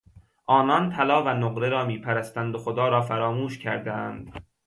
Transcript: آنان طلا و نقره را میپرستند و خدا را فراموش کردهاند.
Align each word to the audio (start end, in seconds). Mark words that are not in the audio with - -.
آنان 0.47 0.89
طلا 0.95 1.23
و 1.23 1.27
نقره 1.27 1.69
را 1.69 1.85
میپرستند 1.85 2.55
و 2.55 2.59
خدا 2.59 2.87
را 2.87 3.01
فراموش 3.01 3.57
کردهاند. 3.59 4.33